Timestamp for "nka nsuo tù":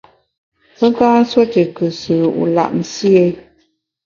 0.91-1.61